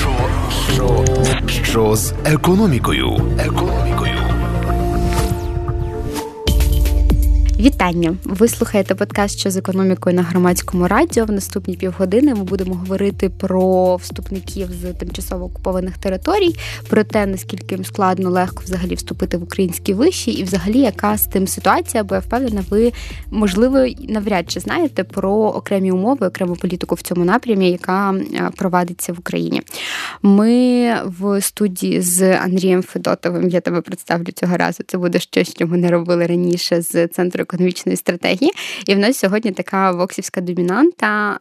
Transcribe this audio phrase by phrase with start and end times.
[0.00, 0.10] Що,
[0.74, 1.04] що,
[1.64, 3.20] що з економікою?
[3.38, 4.12] Економікою.
[7.86, 8.16] Вітання!
[8.24, 11.24] Ви слухаєте подкаст що з економікою на громадському радіо.
[11.24, 16.56] В наступні півгодини ми будемо говорити про вступників з тимчасово окупованих територій,
[16.88, 21.26] про те, наскільки їм складно легко взагалі вступити в українські виші, і взагалі яка з
[21.26, 22.92] тим ситуація, бо я впевнена, ви
[23.30, 28.14] можливо навряд чи знаєте про окремі умови, окрему політику в цьому напрямі, яка
[28.56, 29.62] провадиться в Україні.
[30.22, 33.48] Ми в студії з Андрієм Федотовим.
[33.48, 34.84] Я тебе представлю цього разу.
[34.86, 37.44] Це буде щось, що ми не робили раніше з центру
[37.76, 38.52] економічної стратегії.
[38.86, 41.38] І в нас сьогодні така воксівська домінанта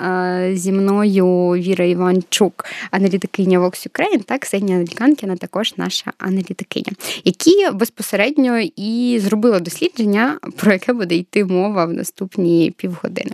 [0.54, 6.92] зі мною Віра Іванчук, аналітикиня Vox Ukraine, та Ксенія Ліканкіна, також наша аналітикиня,
[7.24, 13.32] які безпосередньо і зробили дослідження, про яке буде йти мова в наступні півгодини.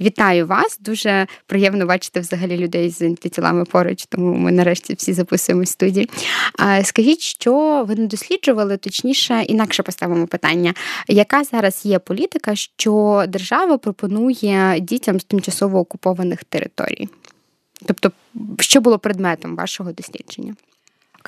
[0.00, 0.78] Вітаю вас!
[0.80, 6.08] Дуже приємно бачити взагалі людей з антитілами поруч, тому ми нарешті всі записуємо в студії.
[6.82, 10.74] Скажіть, що ви не досліджували, точніше, інакше поставимо питання,
[11.08, 17.08] яка зараз є політика, що держава пропонує дітям з тимчасово окупованих територій?
[17.86, 18.12] Тобто,
[18.60, 20.54] що було предметом вашого дослідження?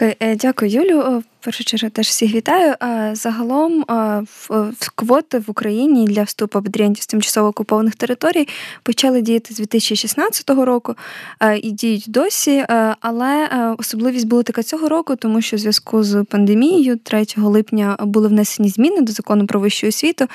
[0.01, 2.75] Е, дякую, Юлю першу чергу теж всіх вітаю.
[3.13, 3.85] Загалом
[4.95, 8.49] квоти в Україні для вступу абітурієнтів з тимчасово окупованих територій
[8.83, 10.95] почали діяти з 2016 року
[11.63, 12.65] і діють досі.
[13.01, 18.29] Але особливість була така цього року, тому що в зв'язку з пандемією 3 липня були
[18.29, 20.27] внесені зміни до закону про вищу освіту.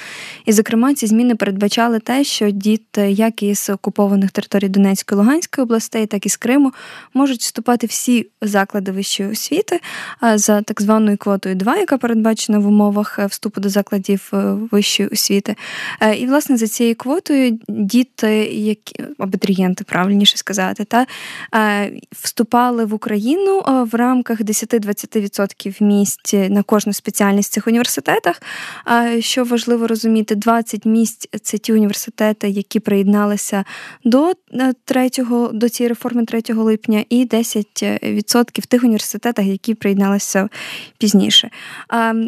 [0.46, 6.06] І, зокрема, ці зміни передбачали те, що діти, як із окупованих територій Донецької Луганської областей,
[6.06, 6.74] так і з Криму,
[7.14, 9.80] можуть вступати всі заклади вищої освіти
[10.36, 14.38] за так званою званою квотою 2, яка передбачена в умовах е, вступу до закладів е,
[14.72, 15.56] вищої освіти.
[16.02, 21.06] Е, і, власне, за цією квотою діти, які абітурієнти, правильніше сказати, та
[22.12, 28.42] вступали в Україну в рамках 10-20% місць на кожну спеціальність в цих університетах.
[29.20, 33.64] Що важливо розуміти, 20 місць це ті університети, які приєдналися
[34.04, 34.32] до
[34.86, 35.10] 3,
[35.54, 40.50] до цієї реформи 3 липня, і 10% в тих університетах, які приєдналися
[40.98, 41.50] пізніше.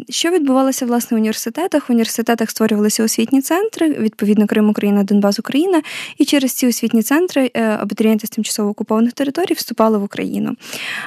[0.08, 1.88] Що відбувалося власне в університетах?
[1.88, 5.82] В університетах створювалися освітні центри, відповідно Крим, Україна, Донбас, Україна,
[6.18, 10.56] і через ці освітні центри е, абітурієнти з тимчасово окупованих територій вступали в Україну.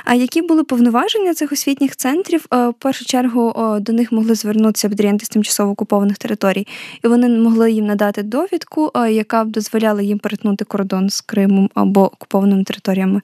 [0.06, 2.45] А які були повноваження цих освітніх центрів?
[2.53, 6.67] Е, в першу чергу до них могли звернутися абітурієнти з тимчасово окупованих територій,
[7.03, 11.69] і вони могли їм надати довідку, е, яка б дозволяла їм перетнути кордон з Кримом
[11.73, 13.22] або окупованими територіями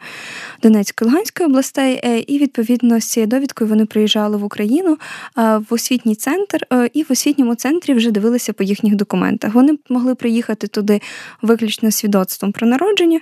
[0.63, 2.23] Донецької Луганської областей.
[2.27, 4.97] І відповідно з цією довідкою вони приїжджали приїжджали в Україну
[5.35, 9.53] в освітній центр, е, і в освітньому центрі вже дивилися по їхніх документах.
[9.53, 11.01] Вони могли приїхати туди
[11.41, 13.19] виключно свідоцтвом про народження,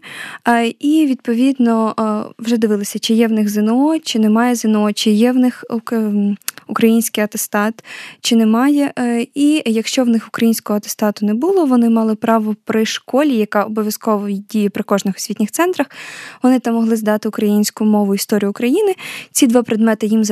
[0.79, 1.95] і відповідно
[2.39, 5.63] вже дивилися, чи є в них ЗНО, чи немає ЗНО, чи є в них
[6.67, 7.83] український атестат,
[8.21, 8.93] чи немає.
[8.99, 13.63] Е, і якщо в них українського атестату не було, вони мали право при школі, яка
[13.63, 15.87] обов'язково діє при кожних освітніх центрах.
[16.43, 18.95] Вони там могли здати українську мову історію України.
[19.31, 20.23] Ці два предмети їм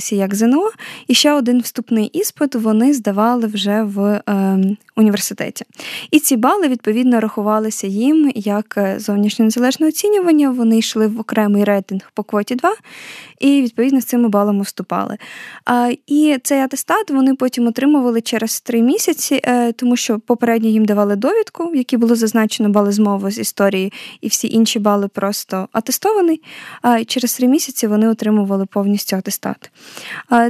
[0.00, 0.70] зараховувалися як ЗНО,
[1.08, 4.58] і ще один вступний іспит вони здавали вже в е,
[4.96, 5.64] університеті.
[6.10, 10.50] І ці бали відповідно рахувалися їм як е, зовнішнє незалежне оцінювання.
[10.50, 12.74] Вони йшли в окремий рейтинг по квоті 2,
[13.38, 15.16] і відповідно з цими балами вступали.
[16.06, 21.16] І цей атестат вони потім отримували через три місяці, е, тому що попередньо їм давали
[21.16, 25.68] довідку, в якій було зазначено бали з мови з історії, і всі інші бали просто
[25.72, 26.42] атестований.
[26.82, 29.70] А через три місяці вони отримували повністю атестат.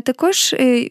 [0.03, 0.89] Також е,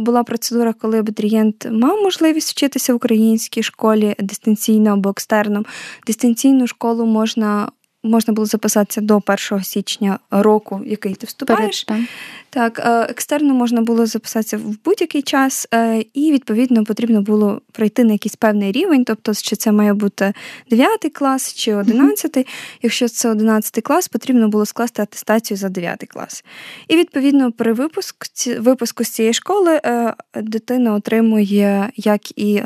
[0.00, 5.66] була процедура, коли абітурієнт мав можливість вчитися в українській школі дистанційно або екстерном.
[6.06, 7.68] Дистанційну школу можна
[8.08, 11.84] можна було записатися до 1 січня року, який ти вступаєш.
[11.84, 12.02] Перед,
[12.50, 18.04] так, е, екстерно можна було записатися в будь-який час, е, і відповідно потрібно було пройти
[18.04, 20.32] на якийсь певний рівень, тобто, чи це має бути
[20.70, 22.36] 9 клас чи 11.
[22.36, 22.46] Mm-hmm.
[22.82, 26.44] Якщо це 11 клас, потрібно було скласти атестацію за 9 клас.
[26.88, 28.26] І відповідно при випуску
[28.58, 32.62] випуску з цієї школи е, дитина отримує як і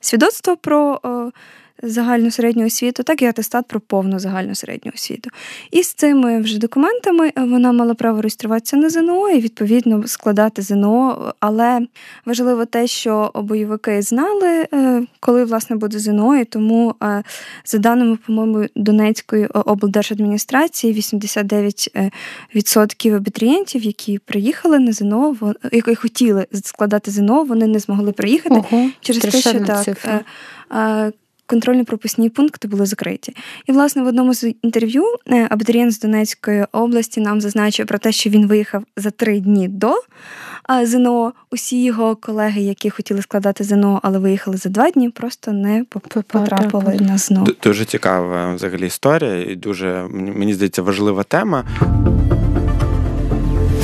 [0.00, 1.00] свідоцтво про
[1.82, 5.30] загальну середню освіту, так і атестат про повну загальну середню освіту.
[5.70, 11.32] І з цими вже документами вона мала право реєструватися на ЗНО і відповідно складати ЗНО.
[11.40, 11.80] Але
[12.26, 17.22] важливо те, що бойовики знали, е, коли власне буде ЗНО, і тому е,
[17.64, 20.94] за даними, по-моєму, Донецької облдержадміністрації,
[22.54, 25.36] 89% абітурієнтів, які приїхали на ЗНО,
[25.72, 29.84] які хотіли складати ЗНО, вони не змогли приїхати Ого, через те, що так.
[29.84, 30.24] Цифра.
[31.46, 33.36] Е, контрольно-пропускні пункти були закриті.
[33.66, 38.12] І, власне, в одному з інтерв'ю е, абітурієнт з Донецької області нам зазначив про те,
[38.12, 39.94] що він виїхав за три дні до
[40.82, 41.32] ЗНО.
[41.50, 45.84] Усі його колеги, які хотіли складати ЗНО, але виїхали за два дні, просто не
[46.28, 47.46] потрапили на ЗНО.
[47.62, 51.64] Дуже цікава взагалі історія, і дуже мені здається важлива тема.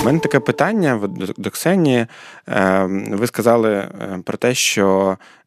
[0.02, 1.00] У мене таке питання
[1.36, 2.06] до Ксенії.
[2.46, 3.88] Ем, ви сказали е,
[4.24, 5.41] про те, що е,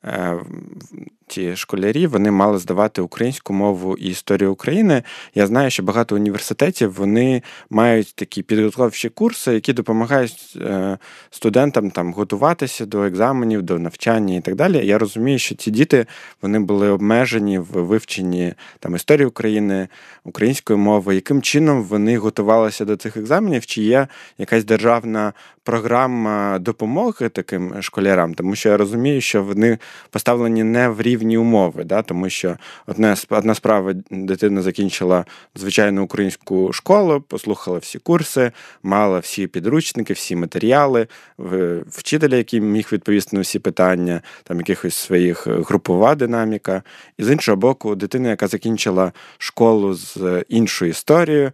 [1.28, 5.04] ті школярі вони мали здавати українську мову і історію України.
[5.36, 10.98] Я знаю, що багато університетів вони мають такі підготовчі курси, які допомагають е,
[11.30, 14.88] студентам там готуватися до екзаменів, до навчання і так далі.
[14.88, 16.06] Я розумію, що ці діти
[16.42, 19.88] вони були обмежені в вивченні там історії України,
[20.24, 21.16] української мови.
[21.16, 23.66] Яким чином вони готувалися до цих екзаменів?
[23.66, 24.08] Чи є
[24.38, 25.34] якась державна
[25.66, 28.34] програма допомоги таким школярам?
[28.34, 29.78] Тому що я розумію, що вони
[30.10, 32.02] поставлені не в рівні умови, да?
[32.02, 32.58] тому що
[32.88, 35.26] одна одна справа дитина закінчила
[35.56, 38.52] звичайну українську школу, послухала всі курси,
[38.84, 41.08] мала всі підручники, всі матеріали,
[41.88, 46.84] вчителя, який міг відповісти на всі питання, там якихось своїх е, групова динаміка.
[47.18, 51.52] І з іншого боку, дитина, яка закінчила школу з іншою історією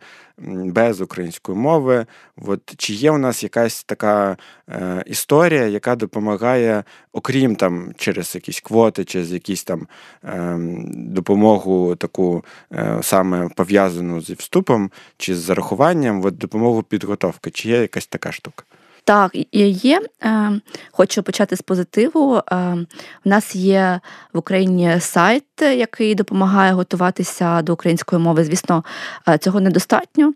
[0.48, 2.06] без української мови.
[2.38, 4.38] От Чи є у нас якась така
[4.70, 9.88] е, історія, яка допомагає, окрім там через якісь квоти, через якісь там
[10.24, 10.58] е,
[10.94, 12.44] допомогу таку
[12.74, 17.52] е, саме пов'язану зі вступом чи з зарахуванням, от допомогу підготовки?
[17.52, 18.64] Чи є якась така штука?
[19.12, 20.02] Так, є.
[20.24, 20.52] Е,
[20.92, 22.20] хочу почати з позитиву.
[22.20, 22.78] У е,
[23.26, 24.00] нас є
[24.34, 28.44] в Україні сайт, який допомагає готуватися до української мови.
[28.44, 28.84] Звісно,
[29.30, 30.34] е, цього недостатньо.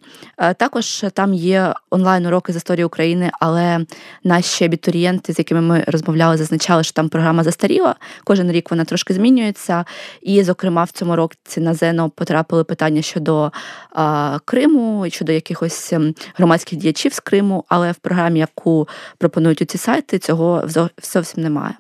[0.58, 3.86] Також там є онлайн-уроки з історії України, але
[4.24, 7.96] наші абітурієнти, з якими ми розмовляли, зазначали, що там програма застаріла.
[8.24, 9.86] Кожен рік вона трошки змінюється.
[10.22, 13.52] І, зокрема, в цьому році на ЗЕНО потрапили питання щодо
[14.46, 18.65] Криму, щодо якихось ем, громадських діячів з Криму, але в програмі яку
[19.18, 20.64] пропонують у ці сайти, цього
[21.02, 21.76] зовсім немає.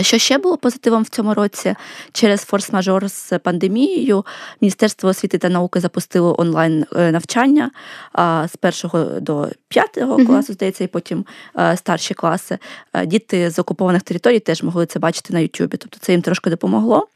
[0.00, 1.74] Що ще було позитивом в цьому році?
[2.12, 4.24] Через форс-мажор з пандемією
[4.60, 7.70] Міністерство освіти та науки запустило онлайн е, навчання
[8.52, 10.26] з першого до п'ятого mm-hmm.
[10.26, 11.24] класу, здається, і потім
[11.58, 12.58] е, старші класи.
[12.94, 15.76] Е, діти з окупованих територій теж могли це бачити на Ютубі.
[15.76, 17.08] Тобто це їм трошки допомогло.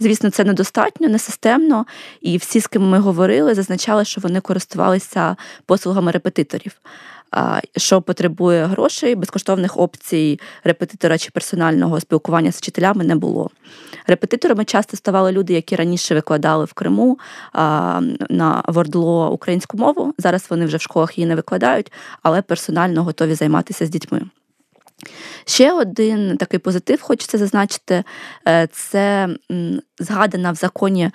[0.00, 1.86] Звісно, це недостатньо, не системно,
[2.20, 5.36] і всі, з ким ми говорили, зазначали, що вони користувалися
[5.66, 6.72] послугами репетиторів
[7.76, 13.50] що потребує грошей, безкоштовних опцій репетитора чи персонального спілкування з вчителями не було.
[14.06, 17.18] Репетиторами часто ставали люди, які раніше викладали в Криму
[18.30, 20.14] на Вордло українську мову.
[20.18, 21.92] Зараз вони вже в школах її не викладають,
[22.22, 24.22] але персонально готові займатися з дітьми.
[25.44, 28.04] Ще один такий позитив, хочеться зазначити,
[28.48, 29.28] е, це
[29.98, 31.10] згадана в законі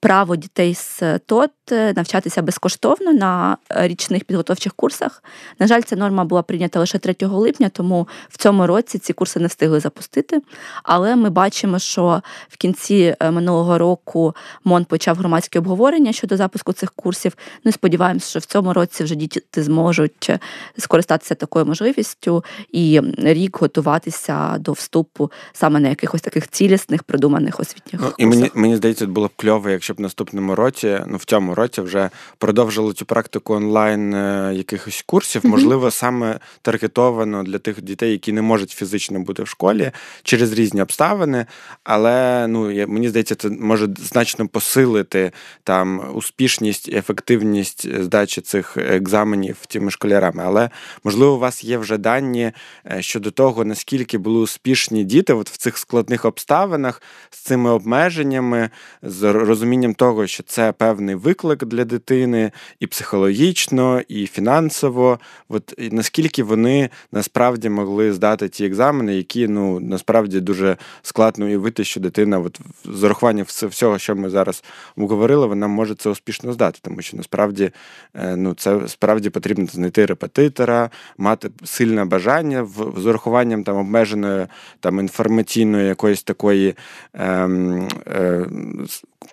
[0.00, 5.22] право дітей з ТОТ е, навчатися безкоштовно на річних підготовчих курсах.
[5.58, 9.40] На жаль, ця норма була прийнята лише 3 липня, тому в цьому році ці курси
[9.40, 10.40] не встигли запустити.
[10.82, 14.34] Але ми бачимо, що в кінці е, минулого року
[14.64, 17.36] МОН почав громадське обговорення щодо запуску цих курсів.
[17.64, 20.30] Ну і сподіваємося, що в цьому році вже діти зможуть
[20.78, 28.02] скористатися такою можливістю і рік готуватися до вступу саме на якихось таких цілісних продуманих освітніх.
[28.02, 31.24] Ну, І мені мені здається, було б кльово, якщо б в наступному році, ну в
[31.24, 35.48] цьому році вже продовжили цю практику онлайн е, якихось курсів, mm-hmm.
[35.48, 39.90] можливо, саме таргетовано для тих дітей, які не можуть фізично бути в школі
[40.22, 41.46] через різні обставини.
[41.84, 45.32] Але ну мені здається, це може значно посилити
[45.64, 50.42] там успішність і ефективність здачі цих екзаменів тими школярами.
[50.46, 50.70] Але
[51.04, 52.52] можливо, у вас є вже дані
[52.86, 58.70] е, щодо того, наскільки були успішні діти от в цих складних обставинах з цими обмеженнями,
[59.02, 62.50] з розумінням того, що це певний виклик для дитини
[62.80, 65.18] і психологічно, і фінансово.
[65.48, 71.84] От і наскільки вони насправді могли здати ті екзамени, які ну насправді дуже складно уявити,
[71.84, 74.64] що дитина, от з урахуванням всього, що ми зараз
[74.96, 77.70] говорили, вона може це успішно здати, тому що насправді
[78.14, 84.46] е, ну це справді потрібно знайти репетитора, мати сильне бажання в з урахуванням там обмеженої
[84.80, 86.74] там інформаційної якоїсь такої
[87.14, 88.46] ем, е,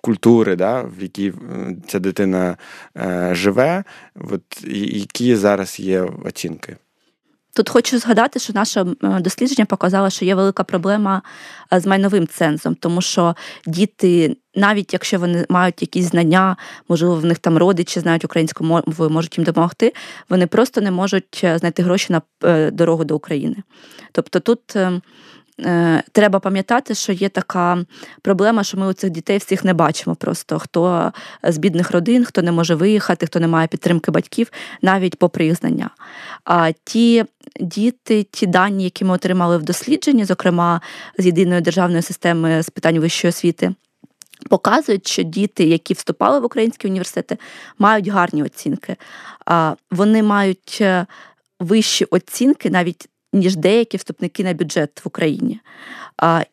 [0.00, 2.56] культури, да, в якій е, ця дитина
[2.96, 3.84] е, живе,
[4.30, 6.76] от, які зараз є оцінки.
[7.54, 11.22] Тут хочу згадати, що наше дослідження показало, що є велика проблема
[11.72, 13.34] е, з майновим цензом, тому що
[13.66, 16.56] діти, навіть якщо вони мають якісь знання,
[16.88, 19.92] можливо, в них там родичі знають українську мову, можуть їм допомогти,
[20.28, 23.56] вони просто не можуть знайти гроші на дорогу до України.
[24.12, 25.00] Тобто тут е,
[26.12, 27.84] треба пам'ятати, що є така
[28.22, 30.16] проблема, що ми у цих дітей всіх не бачимо.
[30.16, 35.18] Просто хто з бідних родин, хто не може виїхати, хто не має підтримки батьків, навіть
[35.18, 35.90] по признання.
[36.44, 37.24] А ті
[37.60, 40.80] діти, ті дані, які ми отримали в дослідженні, зокрема
[41.18, 43.74] з єдиної державної системи з питань вищої освіти.
[44.48, 47.38] Показують, що діти, які вступали в українські університети,
[47.78, 48.96] мають гарні оцінки.
[49.90, 51.06] Вони мають е,
[51.60, 55.60] вищі оцінки навіть ніж деякі вступники на бюджет в Україні.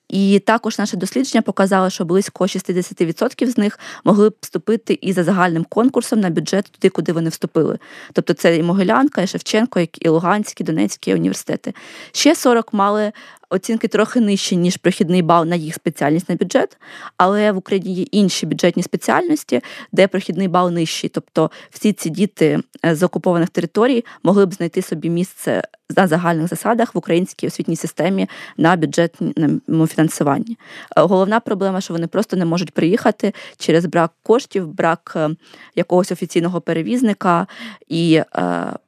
[0.09, 5.23] І також наше дослідження показало, що близько 60% з них могли б вступити і за
[5.23, 7.79] загальним конкурсом на бюджет туди, куди вони вступили.
[8.13, 11.73] Тобто це і Могилянка, і Шевченко, і Луганські, Донецькі університети.
[12.11, 13.11] Ще 40 мали
[13.49, 16.77] оцінки трохи нижчі, ніж прохідний бал на їх спеціальність на бюджет,
[17.17, 21.09] але в Україні є інші бюджетні спеціальності, де прохідний бал нижчий.
[21.09, 25.63] Тобто всі ці діти е, з окупованих територій могли б знайти собі місце
[25.97, 30.57] на загальних засадах в українській освітній системі на бюджетному фінансуванні.
[30.97, 35.29] Е, головна проблема, що вони просто не можуть приїхати через брак коштів, брак е,
[35.75, 37.47] якогось офіційного перевізника
[37.87, 38.21] і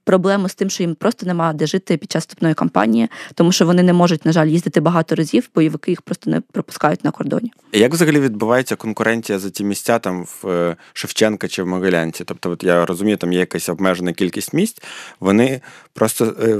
[0.03, 3.65] проблему з тим, що їм просто немає де жити під час вступної кампанії, тому що
[3.65, 7.51] вони не можуть, на жаль, їздити багато разів, бойовики їх просто не пропускають на кордоні.
[7.73, 12.23] Як взагалі відбувається конкуренція за ті місця там в е, Шевченка чи в Могилянці?
[12.23, 14.81] Тобто, от я розумію, там є якась обмежена кількість місць,
[15.19, 15.61] вони
[15.93, 16.57] просто е,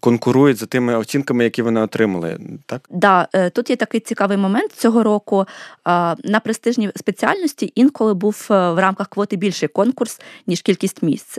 [0.00, 2.38] конкурують за тими оцінками, які вони отримали.
[2.66, 5.46] Так, да, е, тут є такий цікавий момент цього року.
[6.24, 11.38] На престижній спеціальності інколи був в рамках квоти більший конкурс, ніж кількість місць.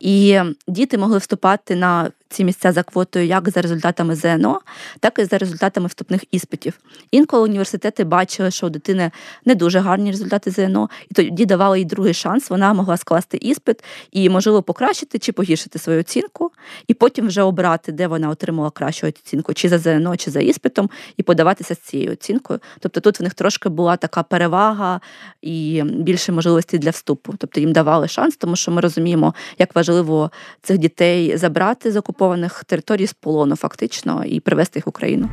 [0.00, 4.60] І діти могли вступати на ці місця за квотою як за результатами ЗНО,
[5.00, 6.78] так і за результатами вступних іспитів.
[7.10, 9.10] Інколи університети бачили, що у дитини
[9.44, 12.50] не дуже гарні результати ЗНО, і тоді давали їй другий шанс.
[12.50, 16.50] Вона могла скласти іспит і, можливо, покращити чи погіршити свою оцінку,
[16.88, 20.90] і потім вже обрати, де вона отримала кращу оцінку, чи за ЗНО, чи за іспитом,
[21.16, 22.60] і подаватися з цією оцінкою.
[22.78, 25.00] Тобто тут в них трошки була така перевага
[25.42, 27.34] і більше можливостей для вступу.
[27.38, 30.30] Тобто їм давали шанс, тому що ми розуміємо, як важливо
[30.62, 35.28] цих дітей забрати з окупованих територій з полону, фактично, і привезти їх в Україну.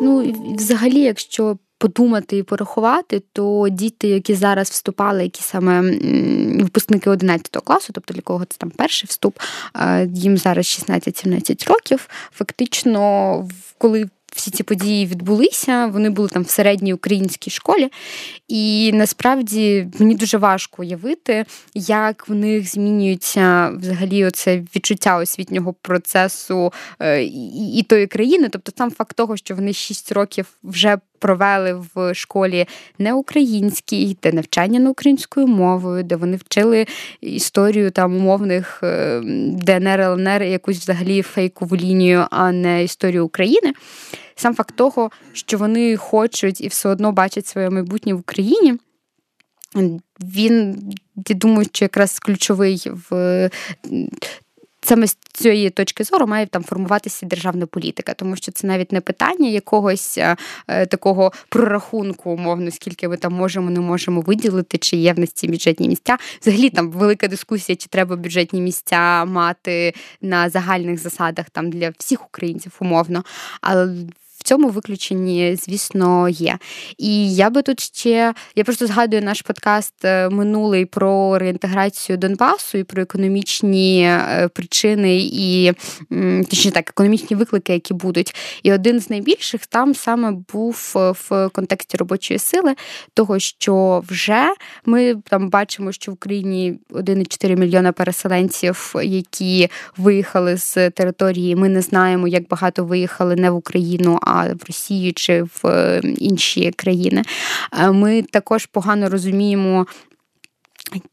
[0.00, 5.80] Ну взагалі, якщо подумати і порахувати, то діти, які зараз вступали, які саме
[6.62, 9.38] випускники 11 класу, тобто для кого це там перший вступ,
[10.12, 12.08] їм зараз 16-17 років.
[12.32, 14.08] Фактично, коли
[14.38, 15.86] всі ці події відбулися.
[15.86, 17.88] Вони були там в середній українській школі,
[18.48, 26.72] і насправді мені дуже важко уявити, як в них змінюється взагалі оце відчуття освітнього процесу
[27.00, 27.22] е,
[27.74, 28.48] і, тої країни.
[28.48, 32.66] Тобто, сам факт того, що вони 6 років вже провели в школі
[32.98, 36.86] не українській, де навчання на українською мовою, де вони вчили
[37.20, 39.20] історію там умовних е,
[39.62, 43.72] ДНР, ЛНР, якусь взагалі фейкову лінію, а не історію України.
[44.36, 48.74] Сам факт того, що вони хочуть і все одно бачать своє майбутнє в Україні.
[50.20, 50.82] Він,
[51.28, 53.50] я думаю, що якраз ключовий в
[54.80, 59.00] саме з цієї точки зору має там формуватися державна політика, тому що це навіть не
[59.00, 60.36] питання якогось е,
[60.68, 65.32] е, такого прорахунку, умовно, скільки ми там можемо, не можемо виділити, чи є в нас
[65.32, 66.16] ці бюджетні місця.
[66.42, 72.26] Взагалі там велика дискусія, чи треба бюджетні місця мати на загальних засадах там для всіх
[72.26, 73.24] українців умовно.
[73.60, 73.94] Але
[74.48, 76.58] цьому виключенні, звісно, є.
[76.98, 82.78] І я би тут ще я просто згадую наш подкаст е, минулий про реінтеграцію Донбасу
[82.78, 85.72] і про економічні е, причини і
[86.50, 88.34] точніше так, економічні виклики, які будуть.
[88.62, 92.74] І один з найбільших там саме був е, в контексті робочої сили,
[93.14, 94.48] того що вже
[94.84, 101.56] ми там бачимо, що в Україні 1,4 мільйона переселенців, які виїхали з території.
[101.56, 106.00] Ми не знаємо, як багато виїхали не в Україну, а в Росію чи в е,
[106.18, 107.22] інші країни.
[107.78, 109.86] Е, ми також погано розуміємо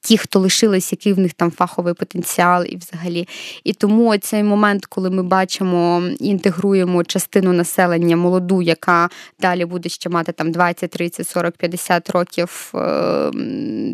[0.01, 3.27] Ті, хто лишились, який в них там фаховий потенціал, і взагалі.
[3.63, 10.09] І тому цей момент, коли ми бачимо, інтегруємо частину населення молоду, яка далі буде ще
[10.09, 13.31] мати там 20, 30, 40, 50 років е,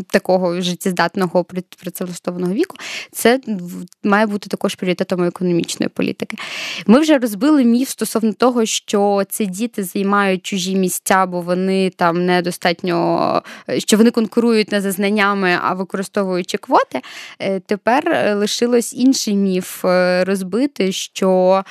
[0.08, 1.46] такого життєздатного
[1.84, 2.78] працевлаштованого віку,
[3.12, 3.40] це
[4.04, 6.38] має бути також пріоритетом економічної політики.
[6.88, 12.26] Ми вже розбили міф стосовно того, що ці діти займають чужі місця, бо вони там
[12.26, 13.44] недостатньо,
[13.78, 17.02] що вони конкурують не за знаннями використовуючи квоти,
[17.40, 21.64] е, тепер е, лишилось інший міф е, розбити, що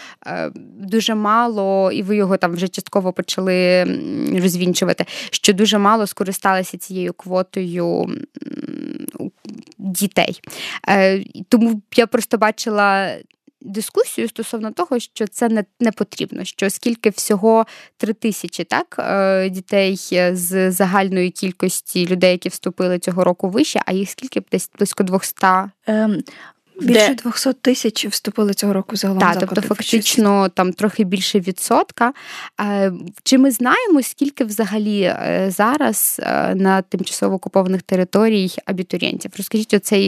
[0.78, 3.84] дуже мало, і ви його там вже частково почали
[4.42, 8.06] розвінчувати, що дуже мало скористалися цією квотою
[9.78, 10.40] дітей.
[11.48, 13.16] Тому я просто бачила
[13.60, 16.44] дискусію стосовно того, що це не не потрібно.
[16.44, 19.96] Що скільки всього три тисячі так е, дітей
[20.32, 25.46] з загальної кількості людей, які вступили цього року вище, а їх скільки десь близько 200?
[25.86, 26.22] Ем,
[26.80, 27.14] Більше де...
[27.14, 29.20] 200 тисяч вступили цього року загалом.
[29.20, 32.12] Так, тобто фактично там трохи більше відсотка.
[33.22, 39.30] Чи ми знаємо, скільки взагалі е, зараз е, на тимчасово окупованих територій абітурієнтів?
[39.36, 40.04] Розкажіть оцей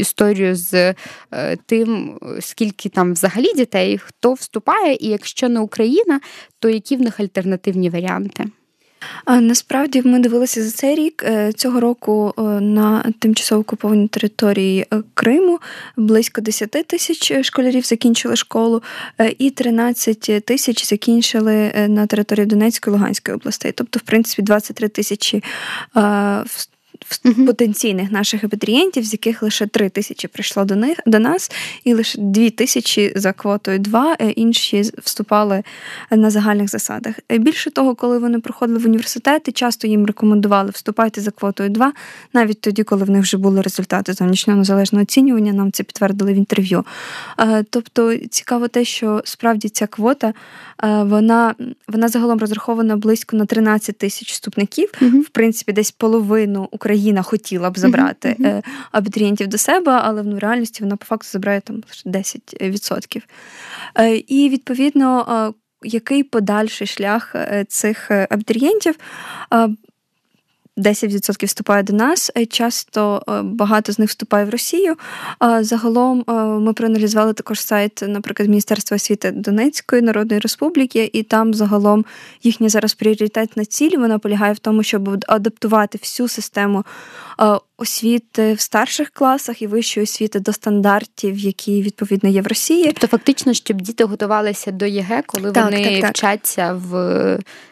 [0.00, 0.94] історію з
[1.32, 6.20] е, тим, скільки там взагалі дітей, хто вступає, і якщо не Україна,
[6.58, 8.44] то які в них альтернативні варіанти?
[9.26, 11.24] Насправді ми дивилися за цей рік.
[11.26, 15.58] Е, цього року е, на тимчасово окупованій території е, Криму
[15.96, 18.82] близько 10 тисяч школярів закінчили школу,
[19.38, 23.72] і 13 тисяч закінчили на території Донецької і Луганської областей.
[23.72, 25.42] Тобто, в принципі, 23 тисячі
[27.46, 31.50] потенційних наших абітурієнтів, з яких лише 3 тисячі прийшло до них до нас,
[31.84, 35.62] і лише 2 тисячі за квотою 2, е, інші вступали
[36.10, 37.14] на загальних засадах.
[37.32, 41.92] Е, більше того, коли вони приходили в університети, часто їм рекомендували вступати за квотою 2,
[42.32, 46.36] навіть тоді, коли в них вже були результати зовнішнього незалежного оцінювання, нам це підтвердили в
[46.36, 46.84] інтерв'ю.
[47.38, 50.34] Е, тобто цікаво те, що справді ця квота
[50.82, 51.54] вона
[51.88, 56.68] вона загалом розрахована близько на 13 тисяч вступників, в принципі, десь половину.
[56.80, 58.64] Україна хотіла б забрати uh-huh.
[58.92, 63.22] абітурієнтів до себе, але в реальності вона по факту забирає там лише 10%.
[63.98, 67.36] Е, і відповідно, е, який подальший шлях
[67.68, 68.94] цих абітурієнтів?
[70.80, 72.30] 10% вступає до нас.
[72.36, 74.94] Е, часто е, багато з них вступає в Росію.
[75.60, 82.04] Загалом е, ми проаналізували також сайт, наприклад, Міністерства освіти Донецької Народної Республіки, і там загалом
[82.42, 86.84] їхня зараз пріоритетна ціль вона полягає в тому, щоб адаптувати всю систему
[87.80, 92.84] освіти в старших класах і вищої освіти до стандартів, які відповідно є в Росії.
[92.84, 96.10] Тобто, фактично, щоб діти готувалися до ЄГЕ, коли так, вони так, так.
[96.10, 96.92] вчаться в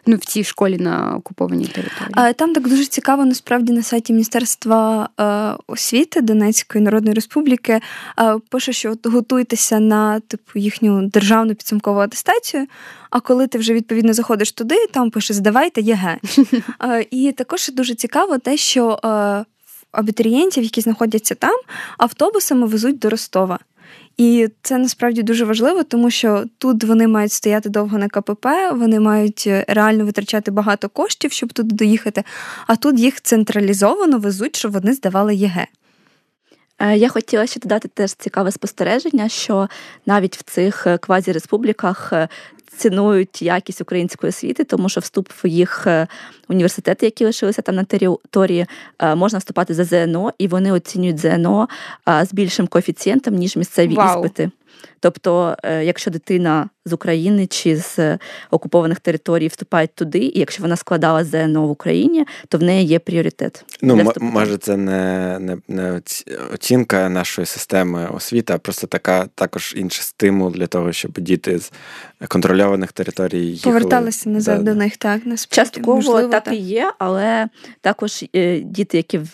[0.06, 2.34] ну в цій школі на окупованій території.
[2.34, 7.80] Там так дуже цікаво, насправді на сайті Міністерства е, освіти Донецької Народної Республіки
[8.20, 12.66] е, пише, що готуйтеся на типу їхню державну підсумкову атестацію.
[13.10, 16.18] А коли ти вже відповідно заходиш туди, там пише здавайте ЄГЕ.
[17.10, 18.98] І також дуже цікаво те, що
[19.98, 21.60] абітурієнтів, які знаходяться там,
[21.98, 23.58] автобусами везуть до Ростова.
[24.16, 29.00] І це насправді дуже важливо, тому що тут вони мають стояти довго на КПП, вони
[29.00, 32.24] мають е, реально витрачати багато коштів, щоб туди доїхати.
[32.66, 35.66] А тут їх централізовано везуть, щоб вони здавали ЄГЕ.
[36.78, 39.68] Е, я хотіла ще додати теж цікаве спостереження, що
[40.06, 42.12] навіть в цих е, квазіреспубліках
[42.78, 46.06] цінують якість української освіти, тому що вступ в їх е,
[46.48, 48.66] університети, які лишилися там на території,
[48.98, 51.68] е, можна вступати за ЗНО, і вони оцінюють ЗНО
[52.22, 54.24] з більшим коефіцієнтом, ніж місцеві Вау.
[54.24, 54.50] іспити.
[55.00, 58.18] Тобто, якщо дитина з України чи з
[58.50, 62.98] окупованих територій вступають туди, і якщо вона складала ЗНО в Україні, то в неї є
[62.98, 63.64] пріоритет.
[63.82, 66.00] Ну м- може, це не не, не
[66.54, 71.72] оцінка нашої системи освіти, а просто така також інший стимул для того, щоб діти з
[72.28, 73.74] контрольованих територій їхали.
[73.74, 74.72] поверталися назад да.
[74.72, 74.96] до них.
[74.96, 75.70] Так насправді.
[75.70, 77.48] частково Можливо, так, так і є, але
[77.80, 79.32] також е, діти, які в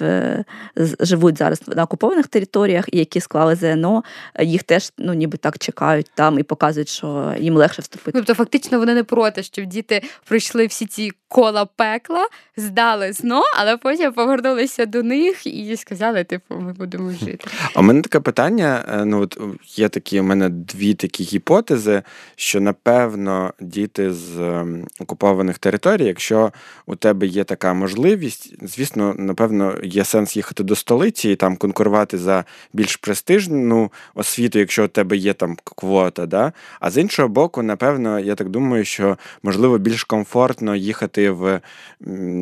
[1.01, 4.05] живуть зараз на окупованих територіях і які склали ЗНО,
[4.41, 8.19] їх теж ну ніби так чекають там і показують, що їм легше вступити.
[8.19, 13.77] Тобто, фактично, вони не проти, щоб діти пройшли всі ці кола пекла, здали ЗНО, але
[13.77, 17.45] потім повернулися до них і сказали, типу, ми будемо жити.
[17.75, 22.03] А у мене таке питання: е, ну от є такі, у мене дві такі гіпотези,
[22.37, 26.53] що напевно діти з ем, окупованих територій, якщо
[26.87, 32.19] у тебе є така можливість, звісно, напевно, є сенс їхати до столиці і там конкурувати
[32.19, 36.27] за більш престижну освіту, якщо у тебе є там квота.
[36.27, 36.53] Да?
[36.81, 41.61] А з іншого боку, напевно, я так думаю, що можливо більш комфортно їхати в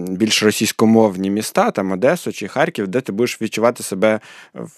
[0.09, 4.21] більш російськомовні міста, там Одесу чи Харків, де ти будеш відчувати себе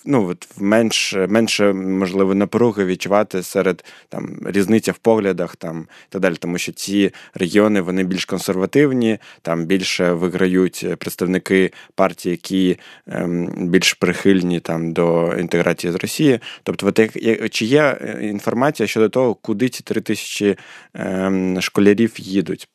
[0.04, 6.22] ну, от, менш менше, можливо, напруги відчувати серед там різниця в поглядах там і так
[6.22, 13.68] далі, тому що ці регіони вони більш консервативні, там більше виграють представники партії, які ем,
[13.68, 16.40] більш прихильні там до інтеграції з Росії.
[16.62, 17.00] Тобто, от,
[17.50, 20.56] чи є е, інформація щодо того, куди ці три тисячі
[20.94, 22.68] ем, школярів їдуть?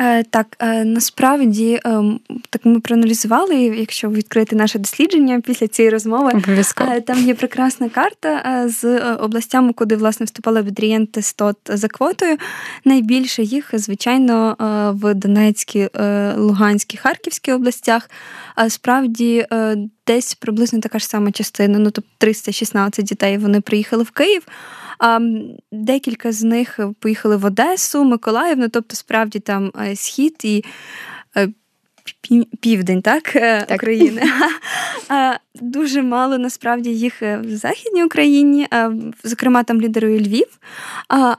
[0.00, 6.30] Е, так, е, насправді ем, так ми проаналізували, якщо відкрити наше дослідження після цієї розмови,
[6.34, 7.00] Обов'язково.
[7.00, 12.36] там є прекрасна карта з областями, куди власне вступали абітурієнти з ТОТ за квотою.
[12.84, 14.56] Найбільше їх, звичайно,
[15.02, 15.88] в Донецькій,
[16.36, 18.10] Луганській, Харківській областях.
[18.68, 19.46] Справді
[20.06, 24.42] десь приблизно така ж сама частина, ну тобто 316 дітей вони приїхали в Київ.
[24.98, 25.20] А
[25.72, 30.64] декілька з них поїхали в Одесу, Миколаїв, ну тобто, справді там е, схід і.
[31.36, 31.48] Е,
[32.60, 33.76] південь, так, е, так.
[33.76, 34.22] України.
[35.60, 38.68] Дуже мало насправді їх в Західній Україні,
[39.24, 40.58] зокрема, там лідерує Львів,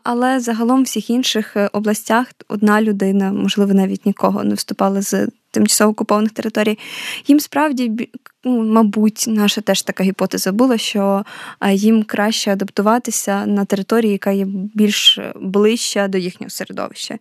[0.04, 5.92] але загалом в всіх інших областях одна людина, можливо, навіть нікого не вступала з тимчасово
[5.92, 6.80] окупованих територій.
[7.28, 8.10] Їм справді,
[8.44, 11.24] ну, мабуть, наша теж така гіпотеза була, що
[11.72, 17.18] їм краще адаптуватися на території, яка є більш ближча до їхнього середовища.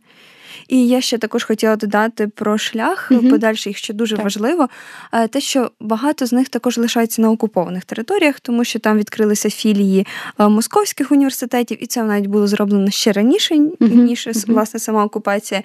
[0.68, 3.30] І я ще також хотіла додати про шлях угу.
[3.30, 4.24] подальший, що дуже так.
[4.24, 4.68] важливо,
[5.12, 9.50] е, те, що багато з них також лишаються на окупованих територіях, тому що там відкрилися
[9.50, 10.06] філії
[10.38, 13.74] е, московських університетів, і це навіть було зроблено ще раніше, угу.
[13.80, 14.40] ніж угу.
[14.46, 15.62] власне сама окупація.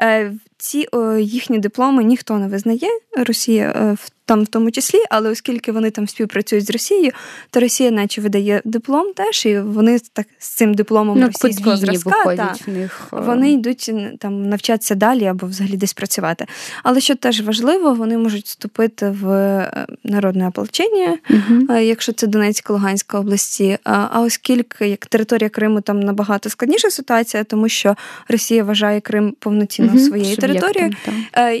[0.00, 0.86] Е, ці
[1.20, 2.88] їхні дипломи ніхто не визнає.
[3.16, 7.12] Росія в там в тому числі, але оскільки вони там співпрацюють з Росією,
[7.50, 12.34] то Росія, наче видає диплом теж, і вони так з цим дипломом ну, російського зразка
[12.36, 13.08] та, в них.
[13.12, 13.16] Е.
[13.20, 16.46] вони йдуть там навчатися далі або взагалі десь працювати.
[16.82, 21.78] Але що теж важливо, вони можуть вступити в е, народне ополчення, угу.
[21.78, 23.78] якщо це Донецька, Луганська області.
[23.84, 27.96] А оскільки як територія Криму там набагато складніша ситуація, тому що
[28.28, 29.98] Росія вважає Крим повноцінно угу.
[29.98, 30.92] своєю територією,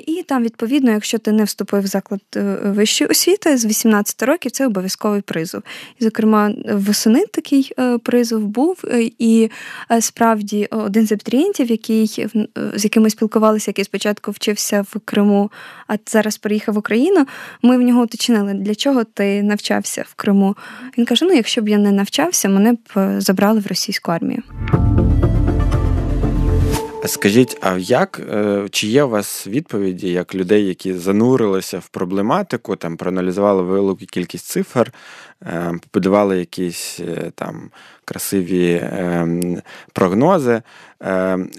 [0.06, 2.20] і там відповідно, якщо ти не вступив в заклад
[2.64, 5.62] вищої освіти з 18 років це обов'язковий призов.
[6.00, 8.80] І, зокрема, восени такий е, призов був.
[8.84, 9.50] Е, і
[9.90, 12.26] е, справді один з абітурієнтів, який
[12.74, 15.50] з яким ми спілкувалися, який спочатку вчився в Криму,
[15.88, 17.26] а зараз приїхав в Україну.
[17.62, 20.56] Ми в нього уточнили, для чого ти навчався в Криму.
[20.98, 24.42] Він каже: ну, якщо б я не навчався, мене б забрали в російську армію.
[27.06, 32.76] Скажіть, а як е, чи є у вас відповіді як людей, які занурилися в проблематику,
[32.76, 34.92] там проаналізували велику кількість цифр,
[35.42, 37.70] е, побудували якісь е, там
[38.04, 38.90] красиві
[39.92, 40.62] прогнози,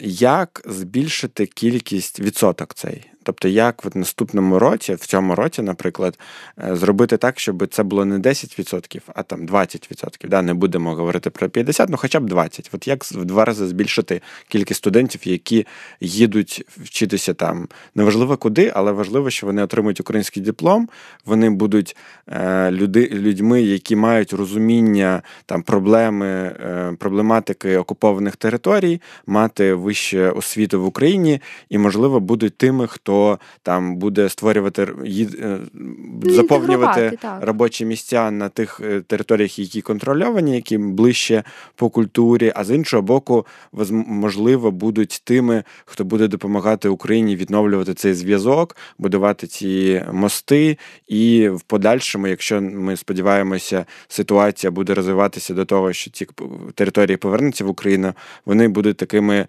[0.01, 3.05] як збільшити кількість відсоток цей?
[3.27, 6.19] Тобто, як в наступному році, в цьому році, наприклад,
[6.63, 10.27] е, зробити так, щоб це було не 10%, а там 20%.
[10.29, 10.41] Да?
[10.41, 12.69] Не будемо говорити про 50%, ну хоча б 20%.
[12.71, 15.65] От як в два рази збільшити кількість студентів, які
[16.01, 17.67] їдуть вчитися там.
[17.95, 20.89] Неважливо куди, але важливо, що вони отримують український диплом,
[21.25, 21.95] вони будуть
[22.29, 30.81] е, люди, людьми, які мають розуміння там проблеми, е, проблематики окупованих територій, мати вищу освіту
[30.81, 33.16] в Україні і, можливо, будуть тими, хто
[33.63, 40.77] там буде створювати е, ну, заповнювати робочі місця на тих е, територіях, які контрольовані, які
[40.77, 41.43] ближче
[41.75, 42.53] по культурі.
[42.55, 43.45] А з іншого боку,
[43.91, 50.77] можливо, будуть тими, хто буде допомагати Україні відновлювати цей зв'язок, будувати ці мости,
[51.07, 56.27] і в подальшому, якщо ми сподіваємося, ситуація буде розвиватися до того, що ці
[56.75, 58.13] території повернуться в Україну,
[58.45, 59.47] вони будуть такими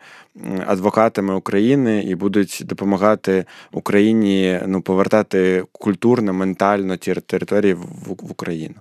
[0.67, 8.75] адвокатами України і будуть допомагати Україні ну, повертати культурно, ментально ті території в, Україну.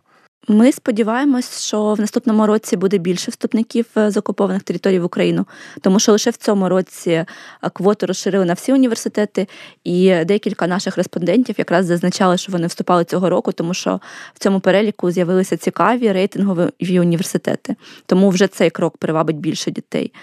[0.50, 5.46] Ми сподіваємось, що в наступному році буде більше вступників е, з окупованих територій в Україну,
[5.82, 7.26] тому що лише в цьому році е,
[7.74, 9.48] квоту розширили на всі університети,
[9.84, 14.00] і декілька наших респондентів якраз зазначали, що вони вступали цього року, тому що
[14.34, 17.76] в цьому переліку з'явилися цікаві рейтингові університети.
[18.06, 20.14] Тому вже цей крок привабить більше дітей.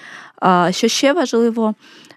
[0.70, 1.74] Що ще важливо,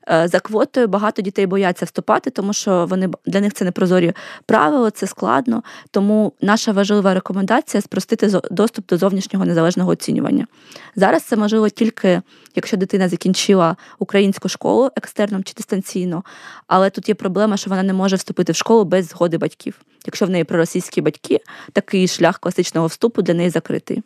[0.09, 4.13] за квотою багато дітей бояться вступати, тому що вони для них це не прозорі
[4.45, 5.63] правила, це складно.
[5.91, 10.47] Тому наша важлива рекомендація спростити доступ до зовнішнього незалежного оцінювання.
[10.95, 12.21] Зараз це можливо тільки
[12.55, 16.23] якщо дитина закінчила українську школу екстерном чи дистанційно,
[16.67, 19.81] але тут є проблема, що вона не може вступити в школу без згоди батьків.
[20.05, 21.39] Якщо в неї проросійські батьки,
[21.73, 24.03] такий шлях класичного вступу для неї закритий.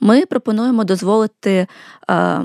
[0.00, 1.66] Ми пропонуємо дозволити
[2.10, 2.40] е,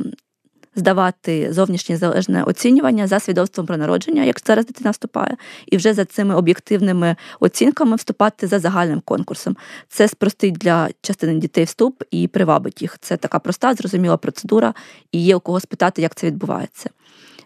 [0.75, 6.05] здавати зовнішнє залежне оцінювання за свідоцтвом про народження, як зараз дитина вступає, і вже за
[6.05, 9.57] цими об'єктивними оцінками вступати за загальним конкурсом.
[9.89, 12.97] Це спростить для частини дітей вступ і привабить їх.
[13.01, 14.73] Це така проста, зрозуміла процедура,
[15.11, 16.89] і є у кого спитати, як це відбувається.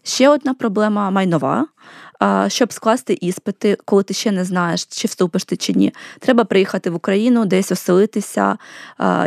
[0.03, 1.67] Ще одна проблема майнова.
[2.47, 6.89] Щоб скласти іспити, коли ти ще не знаєш, чи вступиш ти чи ні, треба приїхати
[6.89, 8.57] в Україну, десь оселитися,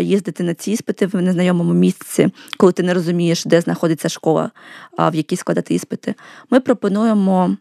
[0.00, 4.50] їздити на ці іспити в незнайомому місці, коли ти не розумієш, де знаходиться школа,
[4.98, 6.14] в якій складати іспити.
[6.50, 7.56] Ми пропонуємо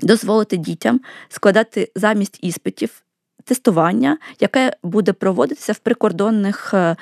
[0.00, 3.02] дозволити дітям складати замість іспитів
[3.46, 6.96] тестування, яке буде проводитися в прикордонних е,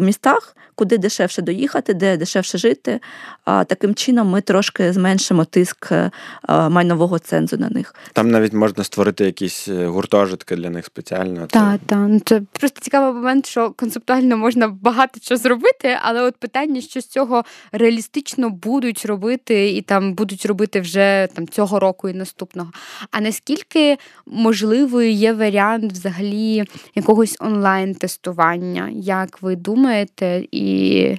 [0.00, 3.00] містах, куди дешевше доїхати, де дешевше жити.
[3.44, 6.10] Таким чином ми трошки зменшимо тиск е,
[6.48, 7.94] майнового цензу на них.
[8.12, 11.46] Там навіть можна створити якісь е, гуртожитки для них спеціально.
[11.46, 11.98] Так, так.
[12.08, 17.00] Ну, це просто цікавий момент, що концептуально можна багато що зробити, але от питання, що
[17.00, 22.70] з цього реалістично будуть робити, і там будуть робити вже там цього року і наступного.
[23.10, 28.88] А наскільки можливою є варіант взагалі якогось онлайн-тестування?
[28.92, 31.16] Як ви думаєте, і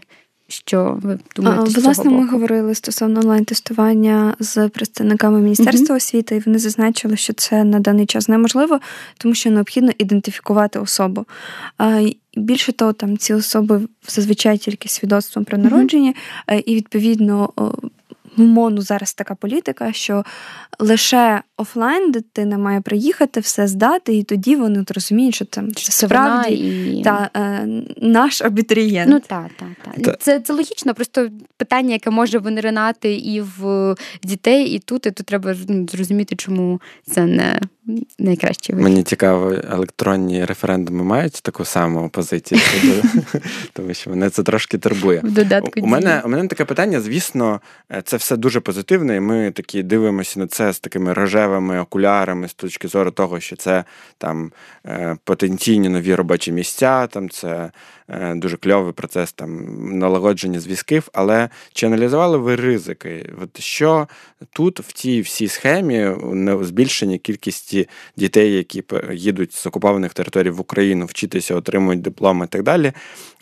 [0.48, 1.70] що ви думаєте?
[1.70, 5.98] з Власне, цього ми говорили стосовно онлайн-тестування з представниками Міністерства mm-hmm.
[5.98, 8.80] освіти, і вони зазначили, що це на даний час неможливо,
[9.18, 11.26] тому що необхідно ідентифікувати особу.
[12.38, 16.14] Більше того, там ці особи зазвичай тільки свідоцтвом про народження,
[16.48, 16.64] mm-hmm.
[16.66, 17.54] і відповідно
[18.38, 20.24] МОНу зараз така політика, що
[20.80, 26.54] лише офлайн дитина має приїхати, все здати, і тоді вони розуміють, що це, це справді
[26.54, 27.04] і...
[27.04, 27.68] та, е,
[27.98, 29.12] наш абітурієнт.
[29.12, 30.22] Ну так, так, так.
[30.22, 35.26] Це це логічно, просто питання, яке може виниринати і в дітей, і тут, і тут
[35.26, 37.60] треба ну, зрозуміти, чому це не
[38.20, 38.76] найкраще.
[38.76, 42.62] Мені цікаво, електронні референдуми мають таку саму позицію,
[43.74, 45.22] тому що мене це трошки турбує.
[45.24, 49.20] В додатку у мене у мене таке питання, звісно, е, це все дуже позитивне, і
[49.20, 53.84] ми такі дивимося на це з такими рожевими окулярами з точки зору того, що це
[54.18, 54.52] там
[54.86, 57.72] е, потенційні нові робочі місця, там це
[58.36, 59.68] дуже кльовий процес там
[60.00, 61.10] налагодження зв'язків.
[61.14, 63.30] Але чи аналізували ви ризики?
[63.42, 64.08] От Що
[64.54, 66.12] тут в цій всій схемі
[66.62, 72.64] збільшення кількості дітей, які їдуть з окупованих територій в Україну, вчитися, отримують дипломи і так
[72.64, 72.94] далі?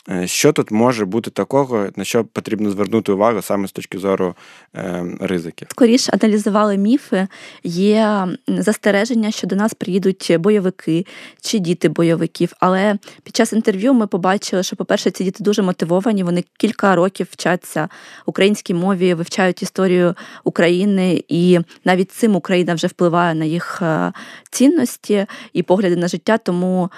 [0.09, 4.35] Е, що тут може бути такого, на що потрібно звернути увагу саме з точки зору
[4.75, 5.67] е, ризиків?
[5.71, 7.27] Скоріше аналізували міфи.
[7.63, 11.05] Є застереження, що до нас приїдуть бойовики
[11.41, 12.53] чи діти бойовиків.
[12.59, 16.23] Але під час інтерв'ю ми побачили, що, по-перше, ці діти дуже мотивовані.
[16.23, 17.89] Вони кілька років вчаться
[18.25, 24.13] українській мові, вивчають історію України, і навіть цим Україна вже впливає на їх е,
[24.51, 26.37] цінності і погляди на життя.
[26.37, 26.91] Тому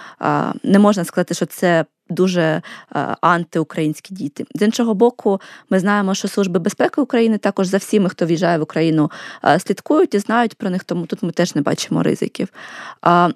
[0.63, 2.61] не можна сказати, що це дуже е,
[3.21, 4.45] антиукраїнські діти.
[4.55, 8.61] З іншого боку, ми знаємо, що служби безпеки України також за всіми, хто в'їжджає в
[8.61, 9.11] Україну,
[9.45, 12.47] е, слідкують і знають про них, тому тут ми теж не бачимо ризиків.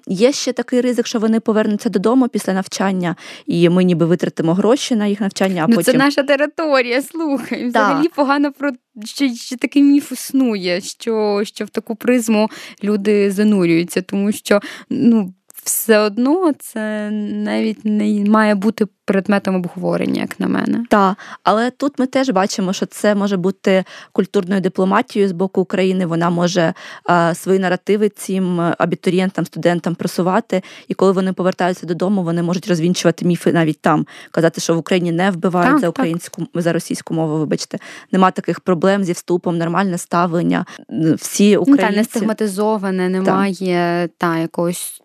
[0.06, 4.96] Є ще такий ризик, що вони повернуться додому після навчання, і ми ніби витратимо гроші
[4.96, 5.64] на їх навчання.
[5.64, 7.02] А ну, потім це наша територія.
[7.02, 8.14] Слухай, взагалі да.
[8.14, 8.70] погано про
[9.04, 12.50] що, що такий міф існує, що, що в таку призму
[12.84, 14.60] люди занурюються, тому що
[14.90, 20.84] ну все одно це навіть не має бути предметом обговорення, як на мене.
[20.90, 26.06] Так, але тут ми теж бачимо, що це може бути культурною дипломатією з боку України.
[26.06, 30.62] Вона може а, свої наративи цим абітурієнтам, студентам просувати.
[30.88, 35.12] І коли вони повертаються додому, вони можуть розвінчувати міфи навіть там, казати, що в Україні
[35.12, 36.62] не вбивають так, за українську так.
[36.62, 37.38] за російську мову.
[37.38, 37.78] Вибачте,
[38.12, 40.66] нема таких проблем зі вступом, нормальне ставлення.
[41.16, 41.82] Всі українці...
[41.82, 45.02] Ну, та, не стигматизоване, немає та якогось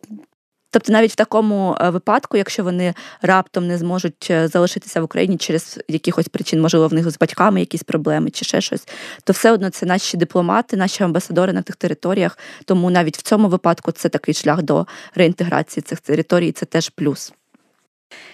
[0.73, 5.37] Тобто, навіть в такому е, випадку, якщо вони раптом не зможуть е, залишитися в Україні
[5.37, 8.87] через якихось причин, можливо, в них з батьками якісь проблеми чи ще щось,
[9.23, 12.37] то все одно це наші дипломати, наші амбасадори на тих територіях.
[12.65, 16.51] Тому навіть в цьому випадку це такий шлях до реінтеграції цих територій.
[16.51, 17.33] Це теж плюс.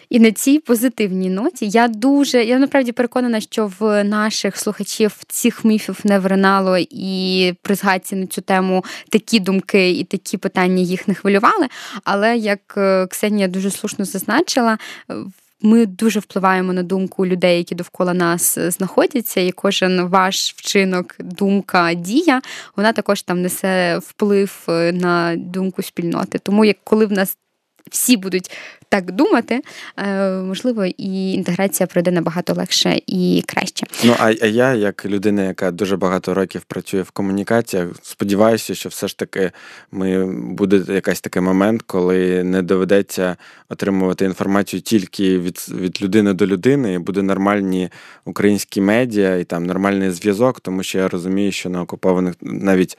[0.09, 5.65] І на цій позитивній ноті я дуже я насправді переконана, що в наших слухачів цих
[5.65, 11.07] міфів не вринало, і при згадці на цю тему такі думки і такі питання їх
[11.07, 11.67] не хвилювали.
[12.03, 14.77] Але як е, Ксенія дуже слушно зазначила,
[15.61, 21.93] ми дуже впливаємо на думку людей, які довкола нас знаходяться, і кожен ваш вчинок, думка,
[21.93, 22.41] дія,
[22.75, 26.39] вона також там несе вплив е, на думку спільноти.
[26.39, 27.37] Тому як коли в нас
[27.91, 28.51] всі будуть
[28.89, 29.61] так думати,
[29.97, 33.85] е, можливо, і інтеграція пройде набагато легше і краще.
[34.03, 39.07] Ну а я, як людина, яка дуже багато років працює в комунікаціях, сподіваюся, що все
[39.07, 39.51] ж таки
[39.91, 43.35] ми буде якийсь такий момент, коли не доведеться
[43.69, 47.89] отримувати інформацію тільки від від людини до людини, і буде нормальні
[48.25, 52.97] українські медіа і там нормальний зв'язок, тому що я розумію, що на окупованих навіть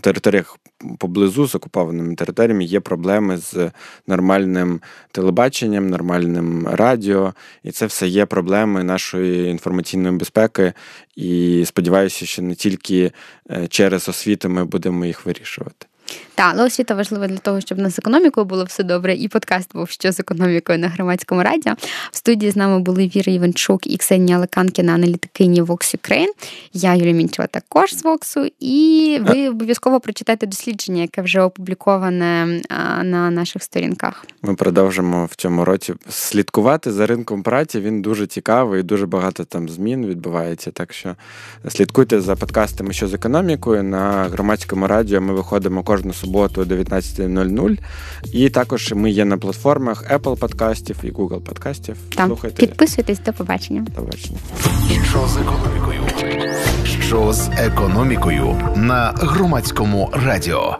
[0.00, 0.58] територіях
[0.98, 3.70] поблизу з окупованими територіями є проблеми з
[4.06, 4.80] нормальним
[5.12, 10.72] телебаченням, нормальним радіо, і це все є проблеми нашої інформаційної безпеки.
[11.16, 13.12] І сподіваюся, що не тільки
[13.50, 15.86] е, через освіту ми будемо їх вирішувати.
[16.34, 19.28] Так, але освіта важлива для того, щоб у нас з економікою було все добре, і
[19.28, 21.72] подкаст був що з економікою на громадському радіо.
[22.12, 26.30] В студії з нами були Віра Іванчук і Ксенія Леканкіна, аналітикині Vox Ukraine.
[26.72, 28.46] Я Юлія Мінчева також з Воксу.
[28.60, 32.60] І ви обов'язково прочитайте дослідження, яке вже опубліковане
[33.02, 34.26] на наших сторінках.
[34.42, 37.80] Ми продовжимо в цьому році слідкувати за ринком праці.
[37.80, 40.70] Він дуже цікавий, дуже багато там змін відбувається.
[40.70, 41.14] Так що
[41.68, 45.20] слідкуйте за подкастами, що з економікою на громадському радіо.
[45.20, 47.78] Ми виходимо кожну суботу о 19.00.
[48.32, 51.96] І також ми є на платформах Apple подкастів і Google подкастів.
[52.16, 52.28] Там.
[52.28, 52.66] Слухайте.
[52.66, 53.80] Підписуйтесь, до побачення.
[53.80, 54.38] До побачення.
[55.10, 56.00] Що з економікою?
[57.00, 60.78] Що з економікою на громадському радіо?